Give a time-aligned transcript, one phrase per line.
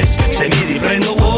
[0.00, 1.29] a PES Se mi riprendo wow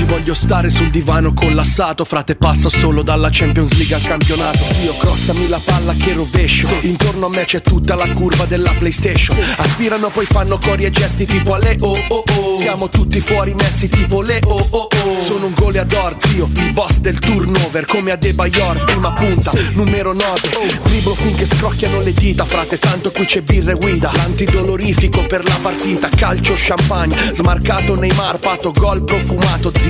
[0.00, 4.58] Oggi voglio stare sul divano collassato Frate passo solo dalla Champions League al campionato.
[4.82, 6.68] Io crossami la palla che rovescio.
[6.82, 9.36] Intorno a me c'è tutta la curva della Playstation.
[9.56, 13.88] Aspirano poi fanno cori e gesti tipo alle oh oh oh Siamo tutti fuori messi
[13.88, 18.16] tipo le oh oh oh Sono un goleador zio, il boss del turnover Come a
[18.16, 23.42] De Bayor, prima punta, numero 9 Driblo finché scrocchiano le dita Frate tanto qui c'è
[23.42, 24.10] birra e guida.
[24.14, 29.89] L'antidolorifico per la partita Calcio champagne, smarcato Neymar Pato gol profumato zio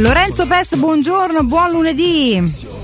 [0.00, 2.78] Lorenzo Pes, buongiorno, buon lunedì.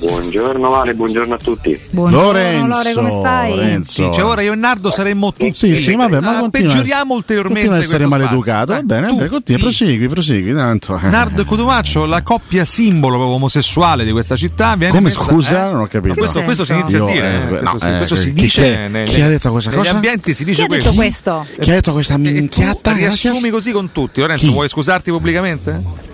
[0.00, 1.78] Buongiorno Vale, buongiorno a tutti.
[1.90, 3.54] Buongiorno Lorenzo, Lore, come stai?
[3.56, 3.92] Lorenzo.
[3.92, 5.52] Sì, cioè ora io e Nardo saremmo tutti.
[5.54, 7.68] Sì, sì, vabbè, ma Ah, peggioriamo ulteriormente.
[7.68, 8.66] continua a essere questo maleducato.
[8.72, 8.86] Va spazio.
[8.86, 10.54] bene, Eh, vabbè, continua, prosegui, prosegui.
[10.54, 11.00] Tanto.
[11.02, 11.08] eh.
[11.08, 14.74] Nardo e Cotumaccio, la coppia simbolo omosessuale di questa città.
[14.76, 15.68] Viene Come messa- scusa?
[15.68, 15.72] eh?
[15.72, 16.14] Non ho capito.
[16.14, 17.40] Questo, questo si Io, inizia a eh, dire.
[17.40, 18.62] scusa, questo, no, si, eh, questo si dice.
[18.86, 19.90] chi- nei- chi ha detto questa negli cosa?
[19.94, 21.46] ambienti si Chi dice ha detto questo?
[21.60, 22.92] Chi ha detto questa E tu minchiata?
[22.92, 24.20] riassumi così con tutti.
[24.20, 26.10] Lorenzo, vuoi scusarti pubblicamente?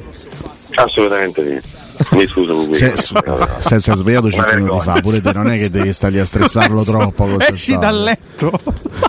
[0.84, 1.76] Assolutamente sì.
[2.16, 3.48] Mi scuso con Se, questo.
[3.58, 6.12] se si è svegliato 5 Una minuti fa, pure te non è che devi stare
[6.12, 7.24] lì a stressarlo troppo.
[7.26, 8.52] con Esci dal letto.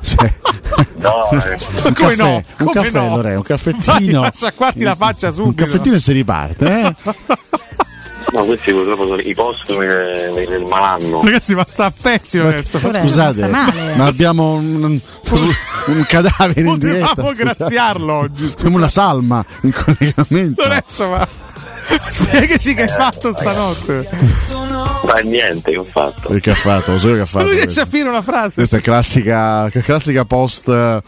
[0.02, 0.34] Cioè,
[0.96, 2.36] No, eh, un Come caffè, no?
[2.36, 3.16] un Come caffè, no?
[3.16, 4.30] Lore, un Vai, caffettino.
[4.34, 5.64] sciacquarti la faccia Un subito.
[5.64, 6.96] caffettino e si riparte, eh?
[8.34, 11.22] no, questi purtroppo sono i postumi del, del malanno.
[11.24, 12.80] Ragazzi, ma sta a pezzi, Lorenzo.
[12.82, 15.00] Lorenzo, Scusate, ma abbiamo un, un-
[15.88, 17.08] un cadavere in diretta.
[17.16, 17.36] Potevamo scusate.
[17.58, 18.52] graziarlo oggi.
[18.62, 20.64] Come una salma in collegamento.
[20.64, 21.28] Lorenzo, ma.
[22.10, 24.08] Spiegaci che hai fatto stanotte.
[25.06, 26.32] Ma niente che ho fatto.
[26.34, 27.46] Il che ha fatto, lo so io che ha fatto.
[27.46, 27.82] Non riesci questo.
[27.82, 28.52] a finire una frase.
[28.56, 30.68] Questa è classica, classica post.
[30.70, 31.02] eh,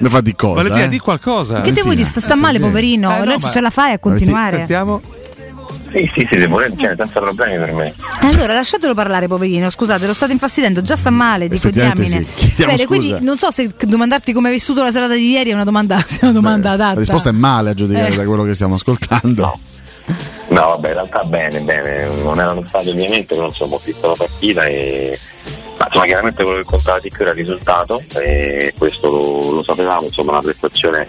[0.00, 0.54] Ne fa di cosa?
[0.54, 0.88] Valentina, eh?
[0.88, 1.60] di qualcosa.
[1.62, 2.08] Che te vuoi dire?
[2.08, 3.10] Sta, sta male, poverino.
[3.10, 4.56] Eh, no, Lorenzo ma- ce la fai a continuare.
[4.58, 5.00] Sentiamo.
[5.92, 7.92] Sì, sì, sì, devo cioè, senza problemi per me.
[8.20, 9.68] Allora, lasciatelo parlare, poverino.
[9.70, 10.82] Scusate, lo state infastidendo.
[10.82, 12.26] Già sta male di quei Effettivamente diamine.
[12.32, 12.52] sì.
[12.58, 12.86] Bene, scusa.
[12.86, 16.00] quindi non so se domandarti come hai vissuto la serata di ieri è una domanda,
[16.06, 16.92] sia una domanda adatta.
[16.94, 18.16] La risposta è male a giudicare Eh.
[18.16, 19.42] da quello che stiamo ascoltando.
[19.42, 19.58] No,
[20.58, 22.06] vabbè, in realtà bene, bene.
[22.22, 25.18] Non erano stati ovviamente, però insomma ho visto la partita e.
[25.78, 29.62] Ma insomma, chiaramente quello che contava di più era il risultato e questo lo, lo
[29.62, 31.08] sapevamo, insomma la prestazione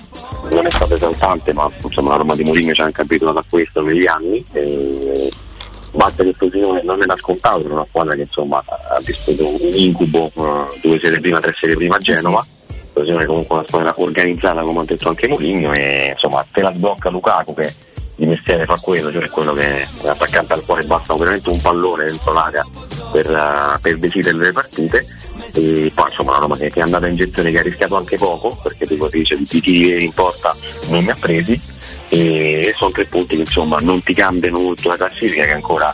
[0.50, 3.44] non è stata esaltante, ma insomma la Roma di Mourinho ci ha anche abituato a
[3.50, 4.46] questo negli anni.
[4.53, 5.30] E
[5.91, 10.31] batte che Frosinone non era scontato per una squadra che insomma ha vissuto un incubo
[10.35, 12.46] eh, due serie prima, tre serie prima a Genova.
[12.94, 16.74] Frosinone è comunque una squadra organizzata come ha detto anche Mourinho e insomma te la
[16.74, 17.74] sblocca Lukaku che
[18.16, 21.16] di mestiere fa quello, cioè quello che è attaccante al cuore basta.
[21.16, 22.66] Veramente un pallone dentro l'area
[23.12, 25.06] per, eh, per decidere le partite.
[25.54, 28.16] E poi insomma la Roma che, che è andata in gestione che ha rischiato anche
[28.16, 30.56] poco perché tipo si dice di tiri in porta
[30.90, 31.60] non ne ha presi.
[32.10, 35.94] E sono tre punti che insomma non ti cambiano molto la classifica che è ancora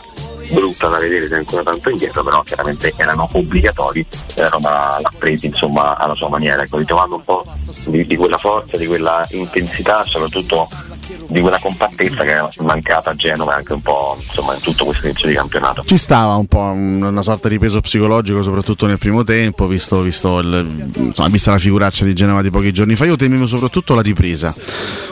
[0.50, 4.04] brutta da vedere, sei ancora tanto indietro, però chiaramente erano obbligatori.
[4.34, 7.44] E la Roma l'ha presi insomma alla sua maniera, ecco, ritrovando un po'
[7.86, 10.68] di, di quella forza, di quella intensità, soprattutto
[11.28, 15.06] di quella compattezza che è mancata a Genova anche un po' insomma in tutto questo
[15.06, 15.82] inizio di campionato.
[15.84, 20.00] Ci stava un po' un- una sorta di peso psicologico, soprattutto nel primo tempo, visto,
[20.02, 23.04] visto il- insomma, vista la figuraccia di Genova di pochi giorni fa.
[23.04, 24.54] Io temevo soprattutto la ripresa,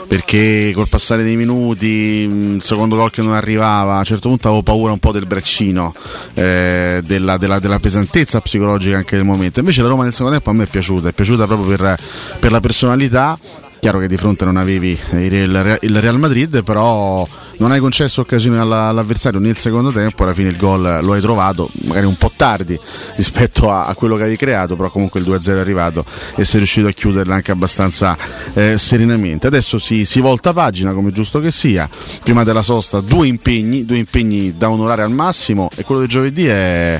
[0.07, 4.47] perché col passare dei minuti, il secondo gol che non arrivava, a un certo punto
[4.47, 5.93] avevo paura un po' del braccino,
[6.33, 9.59] eh, della, della- della pesantezza psicologica anche del momento.
[9.59, 11.97] Invece la Roma nel secondo tempo a me è piaciuta, è piaciuta proprio per,
[12.39, 13.37] per la personalità.
[13.79, 17.27] Chiaro che di fronte non avevi il Real- Madrid, però
[17.59, 21.21] non hai concesso occasioni alla- all'avversario nel secondo tempo, alla fine il gol lo hai
[21.21, 22.77] trovato, magari un po' tardi
[23.15, 26.03] rispetto a, quello che avevi creato, però comunque il 2-0 è arrivato
[26.35, 28.17] e sei riuscito a chiuderla anche abbastanza
[28.53, 29.47] eh, serenamente.
[29.47, 31.87] Adesso si, si volta pagina come giusto che sia,
[32.23, 36.47] prima della sosta due impegni, due impegni da onorare al massimo e quello di giovedì
[36.47, 36.99] è,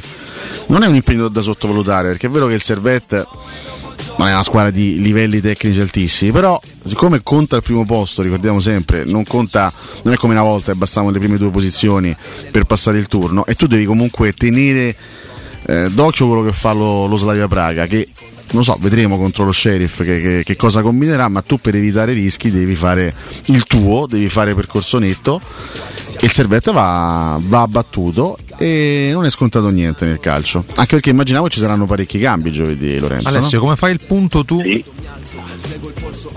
[0.67, 3.25] non è un impegno da sottovalutare, perché è vero che il Servette
[4.17, 8.59] non è una squadra di livelli tecnici altissimi, però siccome conta il primo posto, ricordiamo
[8.59, 9.71] sempre, non conta,
[10.03, 12.15] non è come una volta che bastavano le prime due posizioni
[12.51, 14.95] per passare il turno e tu devi comunque tenere
[15.67, 18.07] eh, d'occhio quello che fa lo, lo Slavia Praga, che
[18.51, 22.13] non so, vedremo contro lo sheriff che, che- che cosa combinerà, ma tu per evitare
[22.13, 23.13] rischi devi fare
[23.45, 25.39] il tuo, devi fare percorso netto
[26.19, 30.63] e il servetto va, va abbattuto e non è scontato niente nel calcio.
[30.75, 33.27] Anche perché immaginavo ci saranno parecchi cambi giovedì, Lorenzo.
[33.27, 33.63] Alessio, no?
[33.63, 34.61] come fai il punto tu?
[34.63, 34.83] Sì.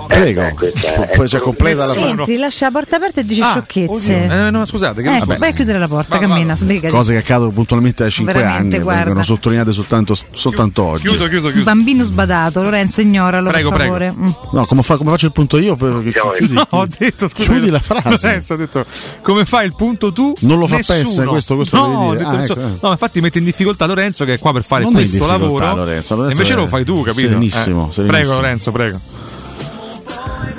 [0.06, 0.72] Prego, Eh,
[1.14, 2.08] poi c'è completa la frase.
[2.10, 4.24] Entri, lascia la porta aperta e dici Ah, sciocchezze.
[4.46, 5.38] Eh, no, scusate, che Ecco, vabbè.
[5.38, 6.92] vai a chiudere la porta, Vado, cammina, sbrigati.
[6.92, 9.04] Cose che accadono puntualmente da 5 Veramente, anni, guarda.
[9.04, 11.02] vengono sottolineate soltanto, soltanto oggi.
[11.02, 11.64] Chiuso, chiuso, chiuso.
[11.64, 13.92] Bambino sbadato, Lorenzo, ignoralo Prego, per prego.
[13.92, 14.12] favore.
[14.16, 14.28] Mm.
[14.52, 15.76] No, come, fa- come faccio il punto io?
[15.76, 17.50] Per, chiudi, No, ho detto scusa.
[17.52, 18.26] Chiudi la frase.
[18.26, 18.84] Lorenzo, ho detto
[19.22, 20.32] come fai il punto tu?
[20.40, 20.98] Non lo fa Nessuno.
[20.98, 22.36] PES, questo- questo no, ho dire.
[22.40, 24.92] detto Ah, ecco, no, infatti mette in difficoltà Lorenzo che è qua per fare Non
[24.92, 25.74] in questo lavoro.
[25.74, 27.26] Lorenzo, Lorenzo invece è lo fai tu, capito?
[27.28, 27.92] serenissimo, Eh.
[27.92, 28.06] serenissimo.
[28.06, 28.98] Prego Lorenzo, prego.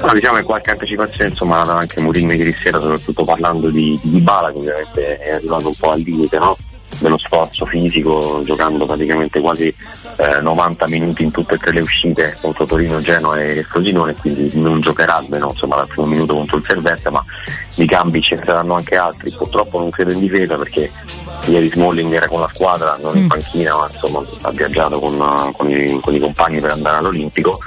[0.03, 4.51] No, diciamo che qualche anticipazione insomma anche Mourinho ieri sera, soprattutto parlando di, di Dybala
[4.51, 6.57] che ovviamente è arrivato un po' al limite no?
[7.01, 12.37] Dello sforzo fisico, giocando praticamente quasi eh, 90 minuti in tutte e tre le uscite
[12.39, 16.65] contro Torino, Genoa e Frosinone, quindi non giocherà almeno insomma, dal primo minuto contro il
[16.65, 17.23] Servetta, ma
[17.75, 20.91] di cambi ne saranno anche altri, purtroppo non credo in difesa perché
[21.47, 25.69] ieri Smalling era con la squadra, non in panchina, ma insomma ha viaggiato con, con
[25.69, 27.57] i, con i compagni per andare all'Olimpico.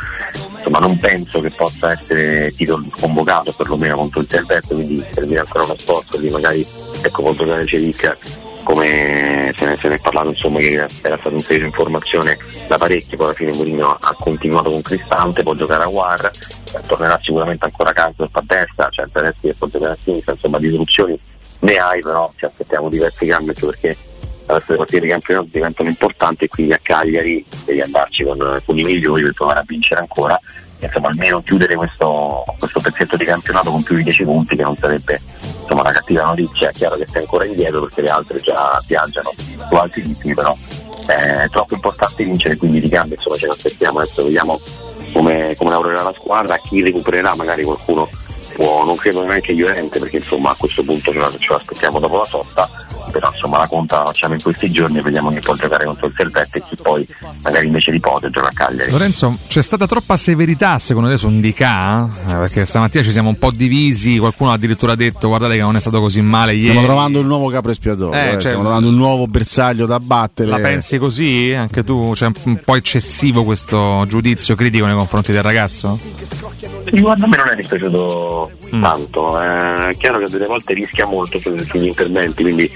[0.57, 5.65] Insomma non penso che possa essere titolo convocato perlomeno contro il Servette quindi servirà ancora
[5.65, 6.67] uno sforzo di magari
[7.03, 11.29] ecco può giocare Celic come se ne, se ne è parlato insomma che era stata
[11.29, 15.89] un'inteesa informazione da parecchi poi alla fine Mourinho ha, continuato con Cristante può giocare a
[15.89, 20.33] War eh, tornerà sicuramente ancora Canto a destra cioè Tedeschi che può giocare a sinistra
[20.33, 21.19] insomma di soluzioni
[21.61, 23.97] ne hai però ci aspettiamo diversi cambi anche perché
[24.47, 28.79] adesso le partite di campionato diventano importanti e quindi a Cagliari devi andarci con, con
[28.79, 30.39] i migliori per provare a vincere ancora
[30.81, 34.77] insomma almeno chiudere questo, questo pezzetto di campionato con più di 10 punti che non
[34.77, 35.19] sarebbe
[35.65, 39.31] insomma una cattiva notizia, è chiaro che sei ancora indietro perché le altre già viaggiano
[39.33, 40.57] su altri ritmi però
[41.07, 44.61] è troppo importante vincere quindi di cambio insomma ce ne aspettiamo adesso vediamo
[45.13, 48.09] come, come lavorerà la squadra, chi recupererà magari qualcuno
[48.55, 51.99] può, non credo neanche Llorente perché insomma a questo punto ce lo, ce lo aspettiamo
[51.99, 52.69] dopo la sosta
[53.15, 56.07] però insomma la conta la facciamo in questi giorni e vediamo chi può giocare contro
[56.09, 57.07] il Servette e chi poi
[57.45, 61.29] magari invece di Pote gioca a Cagliari Lorenzo, c'è stata troppa severità secondo te su
[61.29, 62.09] Ndika?
[62.27, 65.77] Eh, perché stamattina ci siamo un po' divisi, qualcuno ha addirittura detto guardate che non
[65.77, 66.69] è stato così male ieri.
[66.71, 70.01] Stiamo trovando il nuovo capo espiatorio, Eh, eh, cioè- stiamo trovando un nuovo bersaglio da
[70.01, 70.49] battere.
[70.49, 71.53] La pensi così?
[71.57, 72.11] Anche tu?
[72.15, 75.99] C'è un po' eccessivo questo giudizio critico nei confronti del ragazzo?
[77.25, 78.83] A me non è dispiaciuto Mm.
[78.83, 82.71] tanto, eh, è chiaro che delle volte rischia molto su- sugli interventi, quindi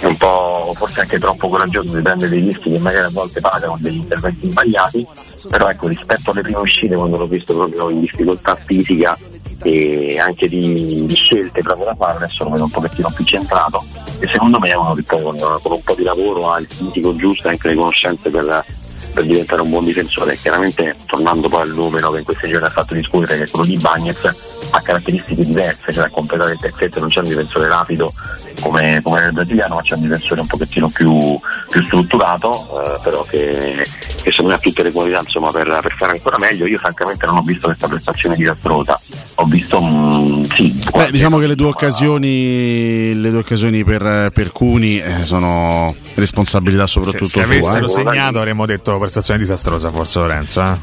[0.00, 3.40] è un po' forse anche troppo coraggioso di prendere dei rischi che magari a volte
[3.40, 5.06] pagano degli interventi sbagliati,
[5.48, 9.16] però ecco rispetto alle prime uscite quando l'ho visto proprio in difficoltà fisica
[9.62, 13.84] e anche di, di scelte proprio da fare, adesso lo vedo un pochettino più centrato
[14.18, 16.66] e secondo me è uno che poi con, con un po' di lavoro ha il
[16.68, 18.64] fisico giusto e anche le conoscenze per,
[19.12, 20.36] per diventare un buon difensore.
[20.36, 23.66] Chiaramente tornando poi al numero che in questi giorni ha fatto discutere, che è quello
[23.66, 28.12] di Bagnets, ha caratteristiche diverse, cioè completare il terzetto non c'è un difensore rapido
[28.60, 33.22] come, come nel brasiliano, ma c'è un difensore un pochettino più, più strutturato, eh, però
[33.24, 33.86] che,
[34.22, 36.66] che, secondo me ha tutte le qualità insomma, per, per, fare ancora meglio.
[36.66, 38.98] Io francamente non ho visto questa prestazione disastrosa,
[39.36, 40.29] ho visto un
[40.60, 41.04] 5.
[41.04, 46.86] Beh, diciamo che le due occasioni, le due occasioni per, per Cuni eh, sono responsabilità
[46.86, 47.72] soprattutto se, se sua.
[47.72, 48.04] Se avessero eh.
[48.04, 50.60] segnato avremmo detto prestazione disastrosa forse Lorenzo.
[50.60, 50.76] Eh?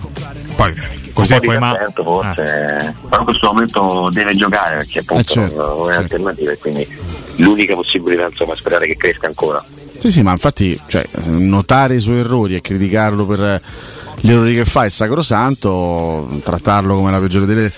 [0.55, 0.73] Poi
[1.13, 1.77] così un po' poi, ma...
[1.93, 2.93] forse, eh.
[3.07, 6.01] però in questo momento deve giocare perché appunto eh, certo, non ha certo.
[6.01, 6.87] alternative quindi
[7.35, 9.63] l'unica possibilità insomma è sperare che cresca ancora.
[9.97, 13.61] Sì, sì, ma infatti cioè, notare i suoi errori e criticarlo per
[14.19, 17.71] gli errori che fa è sacrosanto, trattarlo come la peggiore delle,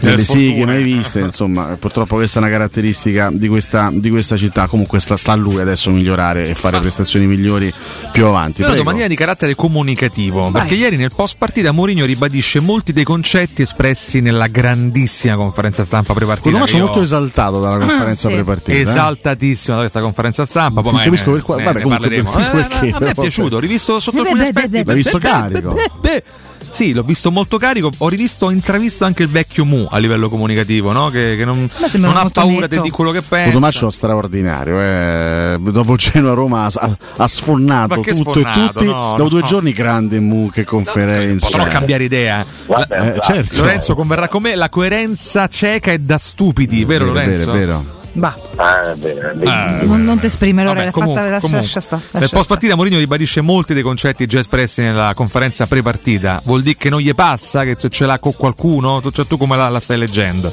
[0.00, 4.66] delle sighe mai viste, insomma, purtroppo questa è una caratteristica di questa, di questa città.
[4.66, 7.72] Comunque sta, sta a lui adesso migliorare e fare prestazioni migliori
[8.12, 8.58] più avanti.
[8.60, 8.82] Una Prego.
[8.82, 14.20] domandina di carattere comunicativo, perché ieri nel post partita Mourinho ribadisce molti dei concetti espressi
[14.20, 16.58] nella grandissima conferenza stampa prepartita.
[16.60, 18.34] Che sono io- molto esaltato dalla conferenza sì.
[18.34, 18.72] prepartita.
[18.76, 18.80] eh.
[18.80, 22.98] Esaltatissima da questa conferenza stampa, poi Non capisco per quale- vabbè, comunque, Eh, perché, a
[23.00, 24.82] me è piaciuto, ho rivisto sotto Eh, alcuni beh, beh, aspetti.
[24.82, 25.28] beh, L'hai visto beh,
[25.74, 25.98] carico?
[26.00, 26.22] beh, beh,
[26.70, 30.28] Sì, l'ho visto molto carico, ho rivisto, ho intravisto anche il vecchio Mu a livello
[30.28, 31.08] comunicativo, no?
[31.08, 32.82] che, che non, non ha paura netto.
[32.82, 33.46] di quello che pensa.
[33.46, 35.56] Cotomaccio straordinario, eh.
[35.60, 38.60] dopo Genoa-Roma ha, ha sfornato tutto sfornato?
[38.60, 38.84] e tutti.
[38.84, 39.46] No, dopo due no.
[39.46, 41.46] giorni, grande Mu, che conferenza.
[41.48, 42.44] Potrò cambiare idea.
[42.66, 43.32] Guarda, Eh, esatto.
[43.32, 43.56] certo.
[43.62, 47.52] Lorenzo converrà con me, la coerenza cieca è da stupidi, vero, Vero, Lorenzo?
[47.52, 47.96] Vero, vero.
[48.12, 49.80] Bah, Ah, bene, bene.
[49.80, 51.70] Eh, non, non ti esprimere ora, Vabbè, l'hai fatta, comunque, lascia, comunque.
[51.74, 52.18] lascia.
[52.18, 56.40] Nel post partita Mourinho ribadisce molti dei concetti già espressi nella conferenza pre-partita.
[56.44, 59.00] Vuol dire che non gli passa, che ce l'ha con qualcuno?
[59.10, 60.52] Cioè, tu come la, la stai leggendo?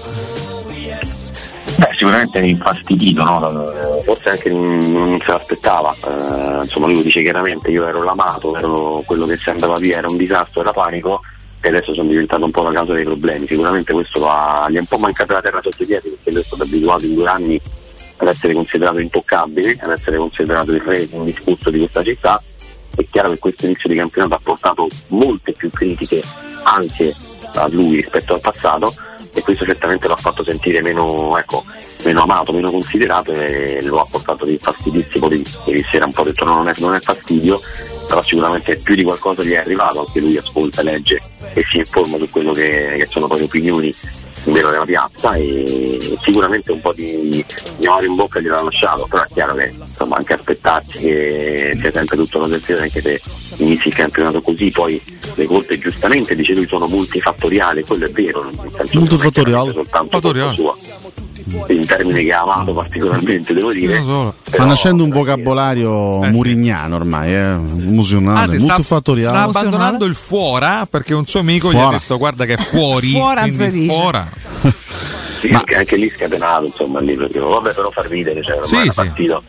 [1.78, 3.72] Beh, sicuramente è infastidito, no?
[4.06, 5.94] forse anche non se l'aspettava.
[5.94, 9.98] Eh, insomma, lui lo dice chiaramente: io ero l'amato, ero quello che si andava via,
[9.98, 11.22] era un disastro, era panico.
[11.66, 13.48] E adesso sono diventato un po' la causa dei problemi.
[13.48, 16.42] Sicuramente questo ha- gli è un po' mancata la terra sotto i piedi perché lui
[16.42, 17.60] è stato abituato in due anni
[18.18, 22.40] ad essere considerato intoccabile, ad essere considerato il re indiscusso di questa città.
[22.96, 26.22] È chiaro che questo inizio di campionato ha portato molte più critiche
[26.66, 27.12] anche
[27.56, 28.94] a lui rispetto al passato
[29.34, 31.64] e questo certamente lo ha fatto sentire meno, ecco,
[32.04, 36.24] meno amato, meno considerato e lo ha portato di fastidissimo ieri ieri sera un po'
[36.24, 37.60] detto no, non è, non è fastidio,
[38.08, 41.22] però sicuramente più di qualcosa gli è arrivato, anche lui ascolta, legge
[41.54, 43.94] e si informa su quello che, che sono poi le opinioni
[44.46, 47.46] in vero della piazza e sicuramente un po' di, di
[48.06, 52.38] in bocca gliel'ha lasciato, però è chiaro che insomma anche aspettarsi che sia sempre tutto
[52.38, 53.22] una tensione anche se
[53.58, 55.02] inizi il campionato così, poi
[55.36, 58.86] le colpe giustamente dice lui sono multifattoriali, quello è vero, non è
[59.74, 60.76] soltanto colpa sua.
[61.68, 64.02] In termini che ha amato particolarmente, devo dire.
[64.04, 64.34] Solo.
[64.40, 66.32] Sta Però, nascendo un eh, vocabolario Eh, sì.
[66.32, 69.38] murignano ormai, eh, musulmano, Anzi, sta, multifattoriale.
[69.38, 71.88] sta abbandonando il fuora perché un suo amico gli Fuora.
[71.96, 73.12] ha detto guarda che è fuori.
[73.16, 74.30] Fuora fuora.
[75.40, 78.90] Sì, anche, anche lì scatenato, insomma, lì proprio, vabbè però far ridere, cioè ormai Sì,
[78.90, 78.96] sì.
[78.96, 79.42] partita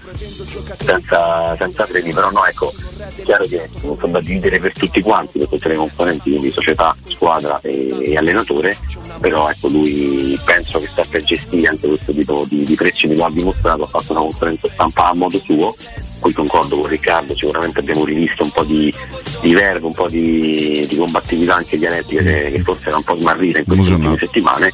[0.77, 5.39] senza, senza freni, però no, ecco, è chiaro che insomma, da dividere per tutti quanti,
[5.39, 8.77] per tutte le componenti, quindi società, squadra e, e allenatore,
[9.21, 13.31] però ecco lui penso che sappia gestire anche questo tipo di, di pressioni, lo ha
[13.31, 15.75] dimostrato, ha fatto una conferenza stampa a modo suo,
[16.21, 18.93] poi concordo con Riccardo, sicuramente abbiamo rivisto un po' di,
[19.41, 23.15] di verbo, un po' di, di combattività anche dialettica che, che forse era un po'
[23.17, 24.73] smarrita in queste ultime settimane.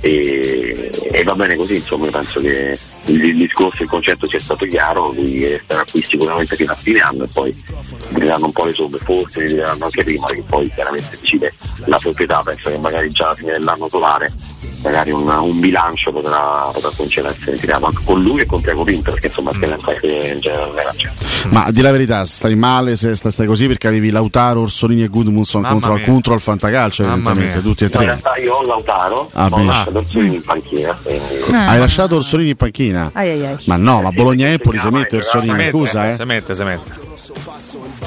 [0.00, 5.12] E, e va bene così, insomma, penso che il, discorso, il concetto sia stato chiaro,
[5.12, 8.72] lui resterà qui sicuramente fino a fine anno e poi gli daranno un po' le
[8.72, 11.54] somme, forse gli daranno anche prima, che poi chiaramente decide
[11.84, 14.32] la proprietà, penso che magari già alla fine dell'anno solare
[14.84, 18.60] magari un, un bilancio potrà, potrà cominciare a essere tirato anche con lui e con
[18.62, 19.62] Tiago Pinto perché insomma Mm.
[19.62, 21.12] il che in generale.
[21.50, 25.08] Ma di la verità, stai male se sta- stai così perché avevi Lautaro, Orsolini e
[25.08, 28.04] Gudmundsson contro, contro al Fantacalcio, evidentemente, tutti e No, in tre.
[28.06, 32.56] realtà io ho Lautaro, Ah, ho lasciato Orsolini in panchina quindi Hai lasciato Orsolini in
[32.56, 33.10] panchina?
[33.14, 33.56] Ai ai ai.
[33.66, 36.14] Ma no, ma Bologna Empoli si mette Orsolini, scusa, eh.
[36.14, 37.12] Si mette, si mette.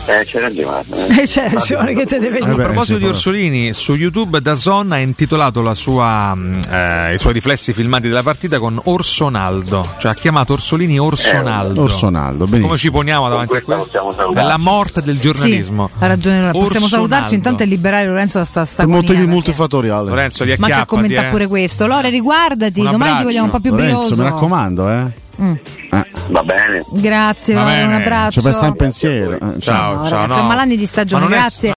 [0.08, 0.84] Eh, c'è ragione
[1.20, 2.56] Eh, c'è ragione che te deve A dire.
[2.56, 6.36] beh, proposito sì, di Orsolini, su YouTube Dazon ha intitolato la sua,
[6.72, 11.84] eh, i suoi riflessi filmati della partita con Orsonaldo, cioè ha chiamato Orsolini Orsonaldo.
[11.84, 12.66] Orsolnaldo, benissimo.
[12.68, 13.84] Come ci poniamo davanti a questo?
[13.84, 15.90] possiamo la morte del Sì, giornalismo.
[16.00, 16.38] ha ragione.
[16.52, 16.88] Possiamo Orsonaldo.
[16.88, 20.08] salutarci intanto e liberare Lorenzo da sta sta Per motivi perché- multifattoriali.
[20.10, 21.32] Lorenzo, li Ma anche a acchiappati, commentare eh.
[21.32, 21.88] pure questo.
[21.88, 24.16] Lore, riguardati, domani ti vogliamo un po' più Lorenzo, brioso.
[24.24, 25.26] mi raccomando, eh.
[26.00, 28.02] Eh, va bene Grazie, Va Lore, un bene.
[28.04, 28.32] abbraccio.
[28.32, 29.38] ci stare in pensiero.
[29.60, 30.02] Ciao, ciao.
[30.04, 30.34] ragazzi, no.
[30.34, 31.60] siamo all'anni di stagione, Ma non è- grazie.